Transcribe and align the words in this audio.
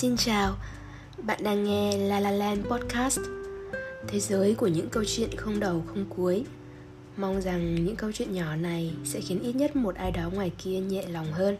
Xin 0.00 0.16
chào, 0.16 0.56
bạn 1.22 1.40
đang 1.42 1.64
nghe 1.64 1.96
La 1.96 2.20
La 2.20 2.30
Land 2.30 2.66
Podcast. 2.66 3.18
Thế 4.08 4.20
giới 4.20 4.54
của 4.54 4.66
những 4.66 4.88
câu 4.90 5.04
chuyện 5.06 5.30
không 5.36 5.60
đầu 5.60 5.82
không 5.86 6.04
cuối. 6.08 6.44
Mong 7.16 7.40
rằng 7.40 7.84
những 7.84 7.96
câu 7.96 8.12
chuyện 8.12 8.32
nhỏ 8.32 8.56
này 8.56 8.94
sẽ 9.04 9.20
khiến 9.20 9.42
ít 9.42 9.56
nhất 9.56 9.76
một 9.76 9.94
ai 9.94 10.12
đó 10.12 10.30
ngoài 10.30 10.52
kia 10.58 10.80
nhẹ 10.80 11.02
lòng 11.08 11.32
hơn. 11.32 11.56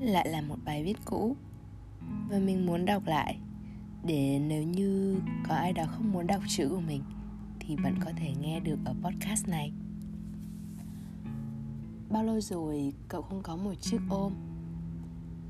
Lại 0.00 0.28
là 0.28 0.40
một 0.40 0.56
bài 0.64 0.82
viết 0.84 0.96
cũ 1.04 1.36
Và 2.30 2.38
mình 2.38 2.66
muốn 2.66 2.84
đọc 2.84 3.02
lại 3.06 3.38
để 4.04 4.38
nếu 4.48 4.62
như 4.62 5.16
có 5.48 5.54
ai 5.54 5.72
đó 5.72 5.84
không 5.86 6.12
muốn 6.12 6.26
đọc 6.26 6.42
chữ 6.48 6.68
của 6.68 6.80
mình, 6.80 7.02
thì 7.60 7.76
vẫn 7.76 7.94
có 8.04 8.12
thể 8.16 8.34
nghe 8.40 8.60
được 8.60 8.78
ở 8.84 8.94
podcast 9.02 9.48
này. 9.48 9.72
Bao 12.10 12.24
lâu 12.24 12.40
rồi 12.40 12.92
cậu 13.08 13.22
không 13.22 13.42
có 13.42 13.56
một 13.56 13.74
chiếc 13.80 14.00
ôm? 14.10 14.32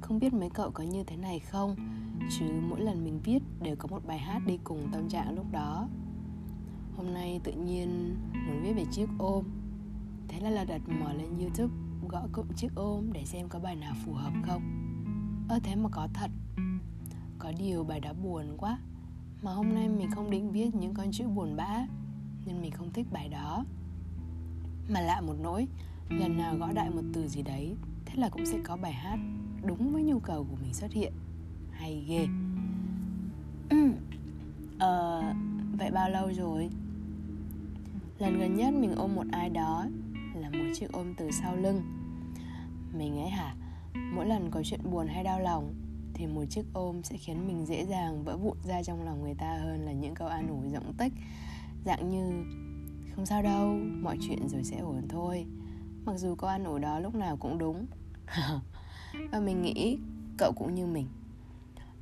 Không 0.01 0.19
biết 0.19 0.35
mấy 0.35 0.51
cậu 0.51 0.71
có 0.71 0.85
như 0.85 1.05
thế 1.05 1.17
này 1.17 1.39
không? 1.39 1.77
Chứ 2.39 2.45
mỗi 2.69 2.81
lần 2.81 3.05
mình 3.05 3.21
viết 3.25 3.43
đều 3.63 3.77
có 3.77 3.89
một 3.89 4.07
bài 4.07 4.19
hát 4.19 4.43
đi 4.47 4.59
cùng 4.65 4.89
tâm 4.93 5.09
trạng 5.09 5.35
lúc 5.35 5.47
đó. 5.53 5.89
Hôm 6.97 7.15
nay 7.15 7.41
tự 7.45 7.53
nhiên 7.53 8.17
muốn 8.47 8.63
viết 8.63 8.73
về 8.73 8.85
chiếc 8.93 9.09
ôm. 9.19 9.45
Thế 10.29 10.41
là 10.41 10.51
là 10.51 10.65
đặt 10.65 10.81
mở 10.89 11.13
lên 11.13 11.39
youtube, 11.39 11.75
gõ 12.09 12.27
cụm 12.33 12.47
chiếc 12.57 12.75
ôm 12.75 13.13
để 13.13 13.25
xem 13.25 13.49
có 13.49 13.59
bài 13.59 13.77
nào 13.77 13.95
phù 14.05 14.13
hợp 14.13 14.33
không. 14.47 14.63
Ơ, 15.49 15.59
thế 15.63 15.77
mà 15.77 15.89
có 15.93 16.09
thật. 16.15 16.31
Có 17.39 17.53
điều 17.59 17.85
bài 17.85 18.01
đó 18.01 18.13
buồn 18.13 18.57
quá. 18.59 18.79
Mà 19.43 19.53
hôm 19.53 19.75
nay 19.75 19.89
mình 19.89 20.11
không 20.11 20.31
định 20.31 20.51
viết 20.53 20.75
những 20.75 20.95
con 20.95 21.13
chữ 21.13 21.29
buồn 21.29 21.57
bã, 21.57 21.87
Nên 22.47 22.61
mình 22.61 22.71
không 22.71 22.93
thích 22.93 23.07
bài 23.13 23.29
đó. 23.29 23.65
Mà 24.89 25.01
lạ 25.01 25.21
một 25.21 25.35
nỗi, 25.43 25.69
Lần 26.11 26.37
nào 26.39 26.57
gõ 26.57 26.73
đại 26.73 26.91
một 26.91 27.03
từ 27.13 27.29
gì 27.29 27.43
đấy, 27.43 27.75
Thế 28.07 28.15
là 28.17 28.29
cũng 28.29 28.47
sẽ 28.47 28.59
có 28.65 28.77
bài 28.77 28.93
hát 28.93 29.19
Đúng 29.63 29.93
với 29.93 30.03
nhu 30.03 30.19
cầu 30.19 30.47
của 30.51 30.57
mình 30.63 30.75
xuất 30.75 30.93
hiện. 30.93 31.13
Hay 31.71 32.05
ghê. 32.09 32.27
Ờ 34.79 35.23
Vậy 35.79 35.91
bao 35.91 36.11
lâu 36.11 36.33
rồi? 36.33 36.71
Lần 38.19 38.39
gần 38.39 38.57
nhất 38.57 38.75
mình 38.75 38.95
ôm 38.97 39.15
một 39.15 39.27
ai 39.33 39.51
đó 39.51 39.87
Là 40.35 40.51
một 40.51 40.65
chiếc 40.75 40.93
ôm 40.93 41.15
từ 41.15 41.31
sau 41.31 41.57
lưng. 41.57 41.83
Mình 42.99 43.19
ấy 43.19 43.31
hả? 43.31 43.55
Mỗi 44.15 44.27
lần 44.27 44.51
có 44.51 44.63
chuyện 44.65 44.91
buồn 44.91 45.07
hay 45.07 45.25
đau 45.25 45.41
lòng 45.41 45.75
thì 46.19 46.27
một 46.27 46.45
chiếc 46.51 46.65
ôm 46.73 47.03
sẽ 47.03 47.17
khiến 47.17 47.47
mình 47.47 47.67
dễ 47.67 47.87
dàng 47.87 48.25
vỡ 48.25 48.37
vụn 48.37 48.57
ra 48.65 48.83
trong 48.83 49.05
lòng 49.05 49.23
người 49.23 49.35
ta 49.35 49.59
hơn 49.63 49.85
là 49.85 49.93
những 49.93 50.15
câu 50.15 50.29
an 50.29 50.49
ủi 50.49 50.69
rộng 50.73 50.95
tích. 50.99 51.13
Dạng 51.85 52.09
như, 52.09 52.45
không 53.17 53.27
sao 53.27 53.43
đâu, 53.43 53.79
mọi 54.03 54.19
chuyện 54.21 54.49
rồi 54.49 54.65
sẽ 54.65 54.79
ổn 54.79 55.09
thôi. 55.09 55.47
Mặc 56.05 56.17
dù 56.17 56.35
câu 56.35 56.51
an 56.51 56.65
ủi 56.65 56.81
đó 56.81 57.01
lúc 57.01 57.15
nào 57.15 57.37
cũng 57.37 57.59
đúng. 57.59 57.87
Và 59.33 59.41
mình 59.41 59.63
nghĩ 59.63 59.99
cậu 60.39 60.53
cũng 60.57 60.75
như 60.75 60.87
mình. 60.87 61.07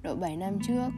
Độ 0.02 0.16
7 0.16 0.36
năm 0.36 0.58
trước 0.66 0.88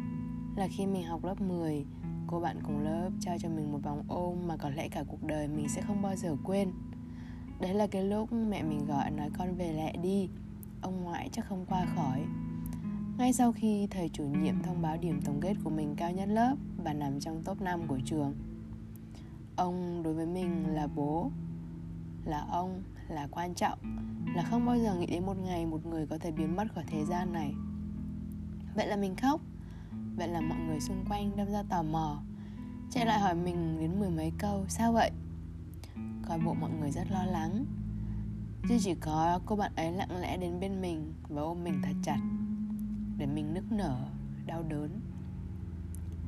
là 0.57 0.69
khi 0.77 0.87
mình 0.87 1.05
học 1.05 1.25
lớp 1.25 1.41
10 1.41 1.85
cô 2.27 2.41
bạn 2.41 2.61
cùng 2.63 2.81
lớp 2.85 3.11
trao 3.21 3.37
cho 3.39 3.49
mình 3.49 3.73
một 3.73 3.79
vòng 3.83 4.05
ôm 4.09 4.47
mà 4.47 4.57
có 4.57 4.71
lẽ 4.71 4.89
cả 4.89 5.05
cuộc 5.09 5.25
đời 5.25 5.49
mình 5.49 5.69
sẽ 5.69 5.83
không 5.83 6.03
bao 6.03 6.17
giờ 6.17 6.37
quên. 6.45 6.73
Đấy 7.61 7.75
là 7.75 7.87
cái 7.87 8.05
lúc 8.05 8.33
mẹ 8.33 8.63
mình 8.63 8.87
gọi 8.87 9.11
nói 9.11 9.31
con 9.39 9.55
về 9.55 9.73
lẹ 9.73 9.93
đi, 10.03 10.29
ông 10.83 11.05
ngoại 11.05 11.29
chắc 11.33 11.47
không 11.49 11.67
qua 11.69 11.87
khỏi 11.97 12.25
ngay 13.19 13.33
sau 13.33 13.53
khi 13.53 13.87
thầy 13.91 14.09
chủ 14.09 14.25
nhiệm 14.25 14.63
thông 14.63 14.83
báo 14.83 14.97
điểm 14.97 15.21
tổng 15.23 15.41
kết 15.41 15.55
của 15.65 15.71
mình 15.71 15.95
cao 15.97 16.13
nhất 16.13 16.29
lớp 16.29 16.57
và 16.85 16.93
nằm 16.93 17.21
trong 17.21 17.43
top 17.45 17.61
5 17.61 17.87
của 17.87 17.99
trường. 18.05 18.35
Ông 19.57 20.03
đối 20.03 20.15
với 20.15 20.27
mình 20.27 20.75
là 20.75 20.87
bố, 20.87 21.31
là 22.25 22.45
ông, 22.51 22.83
là 23.09 23.29
quan 23.31 23.55
trọng, 23.55 23.79
là 24.35 24.43
không 24.43 24.67
bao 24.67 24.79
giờ 24.79 24.95
nghĩ 24.95 25.07
đến 25.07 25.27
một 25.27 25.37
ngày 25.45 25.67
một 25.67 25.87
người 25.87 26.07
có 26.07 26.19
thể 26.19 26.31
biến 26.31 26.57
mất 26.57 26.65
khỏi 26.75 26.85
thế 26.87 27.05
gian 27.05 27.33
này. 27.33 27.55
Vậy 28.75 28.87
là 28.87 28.97
mình 28.97 29.17
khóc, 29.17 29.41
vậy 30.17 30.29
là 30.29 30.41
mọi 30.41 30.59
người 30.59 30.81
xung 30.81 31.05
quanh 31.09 31.37
đâm 31.37 31.51
ra 31.51 31.63
tò 31.69 31.83
mò, 31.83 32.23
chạy 32.91 33.07
lại 33.07 33.21
hỏi 33.21 33.35
mình 33.35 33.77
đến 33.81 34.01
mười 34.01 34.11
mấy 34.11 34.33
câu, 34.39 34.65
sao 34.69 34.93
vậy? 34.93 35.11
Coi 36.29 36.39
bộ 36.39 36.55
mọi 36.55 36.71
người 36.81 36.91
rất 36.91 37.11
lo 37.11 37.25
lắng, 37.25 37.65
chứ 38.69 38.79
chỉ 38.81 38.95
có 38.95 39.41
cô 39.47 39.57
bạn 39.57 39.73
ấy 39.77 39.93
lặng 39.93 40.21
lẽ 40.21 40.37
đến 40.37 40.61
bên 40.61 40.81
mình 40.81 41.13
và 41.29 41.43
ôm 41.43 41.65
mình 41.65 41.81
thật 41.83 41.95
chặt 42.03 42.19
để 43.19 43.27
mình 43.27 43.55
nức 43.55 43.73
nở, 43.73 43.99
đau 44.47 44.63
đớn. 44.63 45.01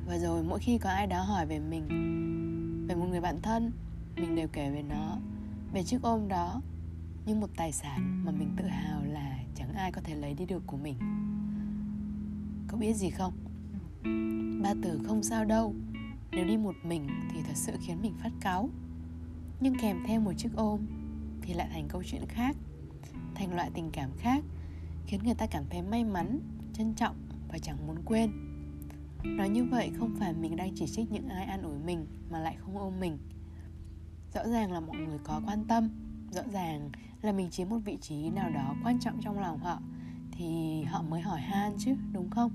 Và 0.07 0.17
rồi, 0.17 0.43
mỗi 0.43 0.59
khi 0.59 0.77
có 0.77 0.89
ai 0.89 1.07
đó 1.07 1.23
hỏi 1.23 1.45
về 1.45 1.59
mình, 1.59 1.87
về 2.87 2.95
một 2.95 3.05
người 3.09 3.21
bạn 3.21 3.41
thân, 3.41 3.71
mình 4.15 4.35
đều 4.35 4.47
kể 4.47 4.69
về 4.71 4.83
nó, 4.83 5.17
về 5.73 5.83
chiếc 5.83 6.01
ôm 6.01 6.27
đó 6.27 6.61
như 7.25 7.35
một 7.35 7.49
tài 7.55 7.71
sản 7.71 8.21
mà 8.25 8.31
mình 8.31 8.51
tự 8.57 8.65
hào 8.65 9.03
là 9.03 9.39
chẳng 9.55 9.73
ai 9.73 9.91
có 9.91 10.01
thể 10.01 10.15
lấy 10.15 10.33
đi 10.33 10.45
được 10.45 10.63
của 10.67 10.77
mình. 10.77 10.95
Có 12.67 12.77
biết 12.77 12.93
gì 12.93 13.09
không? 13.09 13.33
Ba 14.63 14.73
từ 14.81 14.99
không 15.07 15.23
sao 15.23 15.45
đâu. 15.45 15.75
Nếu 16.31 16.45
đi 16.45 16.57
một 16.57 16.75
mình 16.83 17.07
thì 17.31 17.41
thật 17.47 17.55
sự 17.55 17.73
khiến 17.81 18.01
mình 18.01 18.13
phát 18.23 18.31
cáu. 18.41 18.69
Nhưng 19.59 19.75
kèm 19.81 19.97
theo 20.07 20.21
một 20.21 20.33
chiếc 20.37 20.49
ôm 20.55 20.79
thì 21.41 21.53
lại 21.53 21.69
thành 21.73 21.87
câu 21.87 22.03
chuyện 22.05 22.25
khác, 22.27 22.55
thành 23.35 23.55
loại 23.55 23.71
tình 23.73 23.89
cảm 23.93 24.09
khác, 24.17 24.43
khiến 25.05 25.19
người 25.23 25.35
ta 25.35 25.45
cảm 25.45 25.63
thấy 25.69 25.81
may 25.81 26.03
mắn 26.03 26.39
trân 26.73 26.93
trọng 26.93 27.15
và 27.49 27.57
chẳng 27.57 27.87
muốn 27.87 27.97
quên. 28.05 28.31
Nói 29.23 29.49
như 29.49 29.63
vậy 29.63 29.91
không 29.97 30.15
phải 30.19 30.33
mình 30.33 30.55
đang 30.55 30.71
chỉ 30.75 30.87
trích 30.87 31.11
những 31.11 31.27
ai 31.27 31.45
an 31.45 31.61
ủi 31.61 31.79
mình 31.85 32.05
mà 32.31 32.39
lại 32.39 32.55
không 32.59 32.77
ôm 32.77 32.99
mình. 32.99 33.17
Rõ 34.33 34.47
ràng 34.47 34.71
là 34.71 34.79
mọi 34.79 34.97
người 34.97 35.19
có 35.23 35.41
quan 35.45 35.65
tâm, 35.67 35.89
rõ 36.31 36.41
ràng 36.53 36.89
là 37.21 37.31
mình 37.31 37.49
chiếm 37.49 37.69
một 37.69 37.79
vị 37.85 37.97
trí 38.01 38.29
nào 38.29 38.49
đó 38.49 38.75
quan 38.83 38.99
trọng 38.99 39.21
trong 39.21 39.39
lòng 39.39 39.59
họ 39.59 39.81
thì 40.31 40.81
họ 40.83 41.01
mới 41.01 41.21
hỏi 41.21 41.41
han 41.41 41.73
chứ, 41.77 41.95
đúng 42.13 42.29
không? 42.29 42.51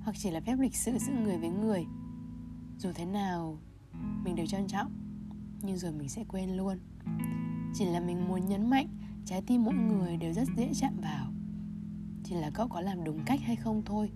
Hoặc 0.00 0.16
chỉ 0.18 0.30
là 0.30 0.40
phép 0.40 0.56
lịch 0.58 0.76
sự 0.76 0.98
giữa 0.98 1.12
người 1.12 1.38
với 1.38 1.48
người. 1.48 1.86
Dù 2.78 2.92
thế 2.94 3.04
nào, 3.04 3.58
mình 4.24 4.34
đều 4.34 4.46
trân 4.46 4.66
trọng, 4.66 4.92
nhưng 5.62 5.76
rồi 5.76 5.92
mình 5.92 6.08
sẽ 6.08 6.24
quên 6.28 6.56
luôn. 6.56 6.78
Chỉ 7.74 7.84
là 7.84 8.00
mình 8.00 8.28
muốn 8.28 8.48
nhấn 8.48 8.70
mạnh 8.70 8.88
trái 9.24 9.42
tim 9.46 9.64
mỗi 9.64 9.74
người 9.74 10.16
đều 10.16 10.32
rất 10.32 10.48
dễ 10.56 10.70
chạm 10.74 10.92
vào 11.02 11.17
chỉ 12.28 12.34
là 12.34 12.50
cậu 12.50 12.68
có 12.68 12.80
làm 12.80 13.04
đúng 13.04 13.24
cách 13.24 13.40
hay 13.40 13.56
không 13.56 13.82
thôi. 13.84 14.10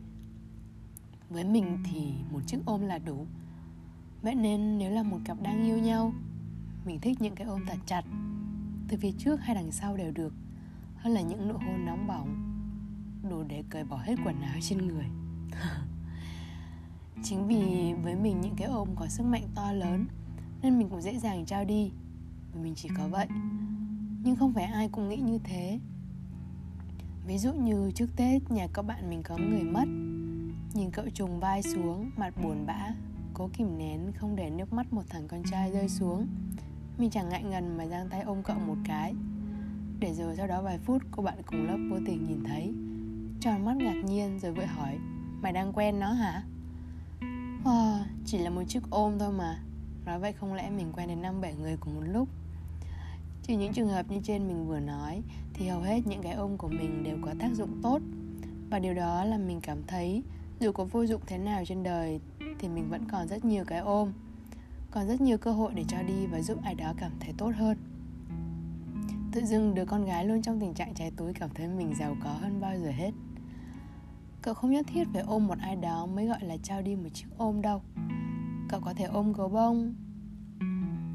Với 1.31 1.45
mình 1.45 1.79
thì 1.85 2.13
một 2.33 2.41
chiếc 2.47 2.59
ôm 2.65 2.81
là 2.81 2.99
đủ. 2.99 3.27
Vậy 4.23 4.35
nên 4.35 4.79
nếu 4.79 4.91
là 4.91 5.03
một 5.03 5.19
cặp 5.25 5.43
đang 5.43 5.65
yêu 5.65 5.79
nhau, 5.79 6.13
mình 6.87 7.01
thích 7.01 7.21
những 7.21 7.35
cái 7.35 7.47
ôm 7.47 7.61
thật 7.67 7.79
chặt, 7.87 8.05
từ 8.89 8.97
phía 8.97 9.13
trước 9.19 9.41
hay 9.41 9.55
đằng 9.55 9.73
sau 9.73 9.97
đều 9.97 10.13
được. 10.13 10.35
Hơn 10.97 11.13
là 11.13 11.21
những 11.21 11.49
nụ 11.49 11.55
hôn 11.55 11.85
nóng 11.87 12.07
bỏng, 12.07 12.29
đủ 13.31 13.43
để 13.43 13.65
cởi 13.71 13.85
bỏ 13.85 13.97
hết 13.97 14.15
quần 14.25 14.41
áo 14.41 14.59
trên 14.63 14.87
người. 14.87 15.07
Chính 17.23 17.47
vì 17.47 17.95
với 18.03 18.15
mình 18.17 18.41
những 18.41 18.55
cái 18.57 18.69
ôm 18.69 18.89
có 18.97 19.07
sức 19.07 19.27
mạnh 19.27 19.49
to 19.55 19.73
lớn, 19.73 20.07
nên 20.63 20.79
mình 20.79 20.89
cũng 20.89 21.03
dễ 21.03 21.19
dàng 21.19 21.47
trao 21.47 21.65
đi. 21.65 21.93
Và 22.53 22.63
mình 22.63 22.75
chỉ 22.75 22.89
có 22.97 23.09
vậy. 23.09 23.27
Nhưng 24.25 24.37
không 24.37 24.53
phải 24.53 24.65
ai 24.65 24.89
cũng 24.89 25.09
nghĩ 25.09 25.17
như 25.17 25.39
thế. 25.45 25.81
Ví 27.27 27.39
dụ 27.39 27.53
như 27.53 27.91
trước 27.95 28.07
Tết 28.17 28.51
nhà 28.51 28.67
các 28.75 28.83
bạn 28.83 29.11
mình 29.11 29.23
có 29.23 29.37
người 29.37 29.63
mất. 29.63 29.85
Nhìn 30.75 30.91
cậu 30.91 31.05
trùng 31.15 31.41
vai 31.41 31.63
xuống, 31.63 32.11
mặt 32.17 32.35
buồn 32.43 32.67
bã 32.67 32.91
Cố 33.35 33.51
kìm 33.53 33.79
nén 33.79 34.13
không 34.13 34.37
để 34.37 34.51
nước 34.51 34.73
mắt 34.73 34.93
một 34.93 35.03
thằng 35.09 35.29
con 35.29 35.43
trai 35.51 35.73
rơi 35.73 35.89
xuống. 35.89 36.27
Mình 36.99 37.11
chẳng 37.11 37.29
ngại 37.29 37.43
ngần 37.43 37.77
mà 37.77 37.87
giang 37.87 38.09
tay 38.09 38.23
ôm 38.23 38.43
cậu 38.43 38.59
một 38.59 38.77
cái. 38.85 39.15
Để 39.99 40.15
rồi 40.15 40.37
sau 40.37 40.47
đó 40.47 40.63
vài 40.63 40.79
phút 40.79 41.03
cô 41.11 41.23
bạn 41.23 41.39
cùng 41.47 41.67
lớp 41.67 41.79
vô 41.91 41.97
tình 42.07 42.25
nhìn 42.25 42.45
thấy. 42.45 42.73
Tròn 43.41 43.65
mắt 43.65 43.77
ngạc 43.77 44.03
nhiên 44.05 44.39
rồi 44.39 44.53
vội 44.53 44.67
hỏi 44.67 44.99
Mày 45.43 45.53
đang 45.53 45.73
quen 45.73 46.01
nó 46.01 46.13
hả? 46.13 46.43
Wow, 47.65 47.99
chỉ 48.27 48.39
là 48.39 48.51
một 48.51 48.63
chiếc 48.69 48.83
ôm 48.91 49.19
thôi 49.19 49.33
mà. 49.33 49.63
Nói 50.05 50.19
vậy 50.19 50.33
không 50.33 50.55
lẽ 50.55 50.71
mình 50.71 50.93
quen 50.93 51.09
đến 51.09 51.23
năm 51.23 51.41
bảy 51.41 51.55
người 51.55 51.77
cùng 51.81 51.95
một 51.95 52.07
lúc? 52.07 52.29
Trừ 53.43 53.55
những 53.55 53.73
trường 53.73 53.89
hợp 53.89 54.11
như 54.11 54.21
trên 54.23 54.49
mình 54.49 54.67
vừa 54.67 54.81
nói, 54.81 55.23
thì 55.55 55.69
hầu 55.69 55.81
hết 55.81 56.07
những 56.07 56.23
cái 56.23 56.33
ôm 56.33 56.57
của 56.59 56.69
mình 56.69 57.03
đều 57.05 57.19
có 57.21 57.35
tác 57.39 57.55
dụng 57.55 57.81
tốt. 57.83 57.99
Và 58.71 58.79
điều 58.79 58.95
đó 58.95 59.25
là 59.25 59.39
mình 59.39 59.61
cảm 59.61 59.83
thấy, 59.87 60.23
dù 60.61 60.73
có 60.73 60.85
vô 60.85 61.07
dụng 61.07 61.21
thế 61.27 61.39
nào 61.39 61.63
trên 61.67 61.83
đời, 61.83 62.21
thì 62.59 62.69
mình 62.69 62.91
vẫn 62.91 63.05
còn 63.11 63.29
rất 63.29 63.45
nhiều 63.45 63.65
cái 63.65 63.79
ôm, 63.79 64.13
còn 64.91 65.09
rất 65.09 65.21
nhiều 65.21 65.39
cơ 65.39 65.53
hội 65.53 65.73
để 65.75 65.85
cho 65.89 66.03
đi 66.03 66.27
và 66.27 66.41
giúp 66.41 66.59
ai 66.63 66.75
đó 66.75 66.93
cảm 66.97 67.13
thấy 67.21 67.35
tốt 67.39 67.53
hơn. 67.57 67.79
Tự 69.33 69.45
dưng 69.45 69.75
đứa 69.75 69.85
con 69.85 70.05
gái 70.05 70.25
luôn 70.25 70.43
trong 70.43 70.61
tình 70.61 70.75
trạng 70.75 70.95
trái 70.95 71.11
túi 71.17 71.35
cảm 71.35 71.51
thấy 71.55 71.69
mình 71.69 71.95
giàu 71.99 72.17
có 72.25 72.31
hơn 72.33 72.61
bao 72.61 72.79
giờ 72.79 72.91
hết. 72.91 73.11
Cậu 74.43 74.55
không 74.55 74.71
nhất 74.71 74.87
thiết 74.89 75.09
phải 75.13 75.23
ôm 75.23 75.47
một 75.47 75.59
ai 75.59 75.77
đó 75.77 76.07
mới 76.07 76.27
gọi 76.27 76.45
là 76.45 76.57
trao 76.63 76.83
đi 76.83 76.97
một 76.97 77.09
chiếc 77.13 77.27
ôm 77.37 77.63
đâu. 77.63 77.83
Cậu 78.69 78.81
có 78.81 78.95
thể 78.95 79.05
ôm 79.05 79.33
gấu 79.33 79.49
bông, 79.49 79.95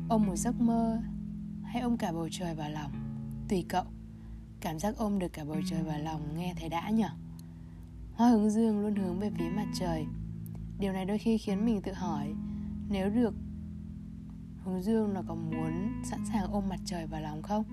ôm 0.09 0.25
một 0.25 0.35
giấc 0.35 0.62
mơ 0.62 1.01
hay 1.67 1.81
ôm 1.81 1.97
cả 1.97 2.11
bầu 2.11 2.27
trời 2.31 2.55
vào 2.55 2.69
lòng? 2.69 2.91
Tùy 3.49 3.65
cậu. 3.69 3.83
Cảm 4.59 4.79
giác 4.79 4.97
ôm 4.97 5.19
được 5.19 5.33
cả 5.33 5.45
bầu 5.45 5.57
trời 5.69 5.83
vào 5.83 5.99
lòng 5.99 6.37
nghe 6.37 6.53
thấy 6.59 6.69
đã 6.69 6.89
nhở? 6.89 7.09
Hoa 8.13 8.29
hướng 8.29 8.49
dương 8.49 8.79
luôn 8.79 8.95
hướng 8.95 9.19
về 9.19 9.31
phía 9.37 9.49
mặt 9.55 9.67
trời. 9.73 10.05
Điều 10.79 10.93
này 10.93 11.05
đôi 11.05 11.17
khi 11.17 11.37
khiến 11.37 11.65
mình 11.65 11.81
tự 11.81 11.93
hỏi, 11.93 12.33
nếu 12.89 13.09
được, 13.09 13.33
hướng 14.63 14.83
dương 14.83 15.13
nó 15.13 15.21
có 15.27 15.35
muốn 15.35 16.01
sẵn 16.03 16.19
sàng 16.33 16.51
ôm 16.51 16.69
mặt 16.69 16.79
trời 16.85 17.07
vào 17.07 17.21
lòng 17.21 17.41
không? 17.41 17.63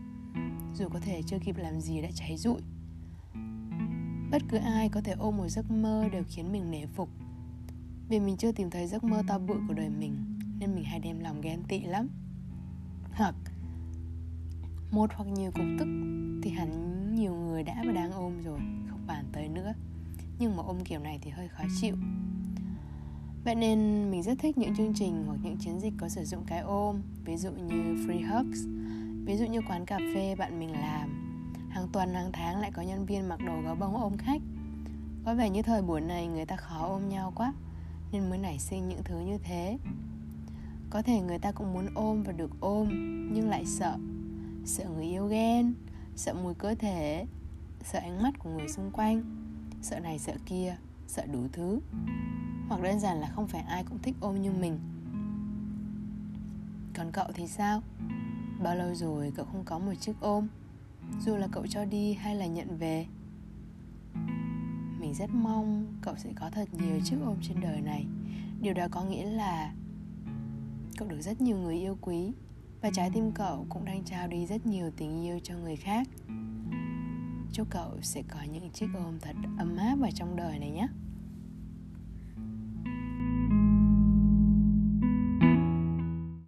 Dù 0.75 0.88
có 0.88 1.00
thể 1.00 1.23
chưa 1.26 1.38
kịp 1.38 1.56
làm 1.56 1.81
gì 1.81 2.02
đã 2.02 2.08
cháy 2.14 2.37
rụi. 2.37 2.61
Bất 4.31 4.43
cứ 4.49 4.56
ai 4.56 4.88
có 4.88 5.00
thể 5.00 5.12
ôm 5.12 5.37
một 5.37 5.49
giấc 5.49 5.70
mơ 5.70 6.08
đều 6.12 6.23
khiến 6.29 6.52
mình 6.52 6.70
nể 6.70 6.87
phục. 6.87 7.08
Vì 8.08 8.20
mình 8.20 8.37
chưa 8.37 8.52
tìm 8.52 8.70
thấy 8.70 8.87
giấc 8.87 9.05
mơ 9.05 9.23
to 9.29 9.38
bự 9.38 9.55
của 9.69 9.75
đời 9.75 9.88
mình, 9.88 10.38
nên 10.58 10.75
mình 10.75 10.85
hay 10.85 10.99
đem 10.99 11.20
lòng 11.20 11.41
ghen 11.41 11.62
tị 11.69 11.81
lắm. 11.81 12.08
Hoặc 13.12 13.35
một 14.94 15.11
hoặc 15.14 15.29
nhiều 15.29 15.50
cục 15.50 15.64
tức 15.79 15.88
thì 16.43 16.50
hẳn 16.50 16.70
nhiều 17.14 17.35
người 17.35 17.62
đã 17.62 17.82
và 17.87 17.93
đang 17.93 18.12
ôm 18.12 18.43
rồi 18.43 18.58
không 18.91 19.06
bàn 19.06 19.25
tới 19.32 19.49
nữa. 19.49 19.73
Nhưng 20.38 20.56
mà 20.56 20.62
ôm 20.62 20.76
kiểu 20.85 21.00
này 21.00 21.19
thì 21.23 21.31
hơi 21.31 21.49
khó 21.49 21.64
chịu. 21.81 21.96
Vậy 23.44 23.55
nên 23.55 24.11
mình 24.11 24.23
rất 24.23 24.38
thích 24.38 24.58
những 24.58 24.76
chương 24.76 24.94
trình 24.94 25.25
hoặc 25.26 25.38
những 25.43 25.56
chiến 25.56 25.81
dịch 25.81 25.93
có 25.99 26.08
sử 26.08 26.25
dụng 26.25 26.43
cái 26.46 26.61
ôm 26.61 27.02
Ví 27.25 27.37
dụ 27.37 27.50
như 27.50 27.94
Free 27.94 28.29
Hugs 28.31 28.58
Ví 29.25 29.37
dụ 29.37 29.46
như 29.46 29.61
quán 29.69 29.87
cà 29.87 29.99
phê 30.14 30.35
bạn 30.35 30.58
mình 30.58 30.73
làm. 30.73 31.11
Hàng 31.70 31.88
tuần, 31.93 32.14
hàng 32.14 32.31
tháng 32.32 32.61
lại 32.61 32.70
có 32.73 32.82
nhân 32.82 33.06
viên 33.06 33.29
mặc 33.29 33.41
đồ 33.46 33.61
gấu 33.64 33.75
bông 33.75 33.96
ôm 33.96 34.17
khách. 34.17 34.41
Có 35.25 35.35
vẻ 35.35 35.50
như 35.50 35.62
thời 35.62 35.82
buổi 35.82 36.00
này 36.00 36.26
người 36.26 36.46
ta 36.46 36.56
khó 36.56 36.87
ôm 36.87 37.08
nhau 37.08 37.32
quá 37.35 37.52
Nên 38.12 38.31
mới 38.31 38.38
nảy 38.38 38.58
sinh 38.58 38.88
những 38.88 39.02
thứ 39.05 39.20
như 39.20 39.38
thế. 39.38 39.79
Có 40.91 41.02
thể 41.02 41.20
người 41.20 41.38
ta 41.38 41.52
cũng 41.52 41.73
muốn 41.73 41.87
ôm 41.94 42.23
và 42.23 42.32
được 42.32 42.50
ôm 42.61 42.88
Nhưng 43.35 43.49
lại 43.49 43.64
sợ. 43.67 43.99
Sợ 44.65 44.85
người 44.95 45.05
yêu 45.05 45.27
ghen, 45.27 45.75
Sợ 46.17 46.35
mùi 46.35 46.55
cơ 46.55 46.75
thể, 46.75 47.27
Sợ 47.85 47.99
ánh 47.99 48.23
mắt 48.23 48.39
của 48.39 48.51
người 48.51 48.69
xung 48.69 48.91
quanh, 48.91 49.23
Sợ 49.83 50.01
này 50.01 50.19
sợ 50.19 50.33
kia, 50.47 50.77
Sợ 51.07 51.27
đủ 51.27 51.47
thứ. 51.53 51.81
Hoặc 52.69 52.83
đơn 52.83 53.01
giản 53.01 53.21
là 53.21 53.29
không 53.29 53.49
phải 53.49 53.63
ai 53.63 53.85
cũng 53.85 53.99
thích 54.03 54.15
ôm 54.21 54.43
như 54.43 54.53
mình. 54.53 54.79
Còn 56.95 57.13
cậu 57.13 57.27
thì 57.35 57.47
sao? 57.47 57.83
Bao 58.63 58.77
lâu 58.77 58.95
rồi 58.95 59.33
cậu 59.37 59.47
không 59.47 59.65
có 59.65 59.79
một 59.79 59.95
chiếc 60.01 60.21
ôm? 60.21 60.49
Dù 61.21 61.37
là 61.37 61.49
cậu 61.53 61.67
cho 61.67 61.85
đi 61.85 62.13
hay 62.13 62.35
là 62.35 62.47
nhận 62.47 62.77
về? 62.79 63.07
Mình 65.01 65.15
rất 65.15 65.31
mong 65.31 65.87
cậu 66.03 66.17
sẽ 66.17 66.31
có 66.37 66.51
thật 66.51 66.69
nhiều 66.73 67.01
chiếc 67.05 67.17
ôm 67.25 67.37
trên 67.43 67.61
đời 67.61 67.81
này. 67.81 68.07
Điều 68.61 68.75
đó 68.75 68.87
có 68.91 69.03
nghĩa 69.03 69.31
là 69.31 69.73
cậu 70.97 71.09
được 71.09 71.21
rất 71.21 71.41
nhiều 71.41 71.57
người 71.57 71.77
yêu 71.77 71.99
quý 72.01 72.33
và 72.85 72.91
trái 72.91 73.11
tim 73.15 73.33
cậu 73.33 73.67
cũng 73.69 73.85
đang 73.85 74.05
trao 74.05 74.29
đi 74.29 74.47
rất 74.47 74.67
nhiều 74.67 74.91
tình 74.97 75.25
yêu 75.25 75.39
cho 75.43 75.55
người 75.55 75.77
khác. 75.77 76.09
Chúc 77.53 77.67
cậu 77.71 77.99
sẽ 78.03 78.23
có 78.29 78.39
những 78.53 78.71
chiếc 78.71 78.87
ôm 78.95 79.19
thật 79.21 79.37
ấm 79.59 79.77
áp 79.77 79.95
vào 79.95 80.11
trong 80.15 80.37
đời 80.37 80.59
này 80.59 80.71
nhé. 80.71 80.87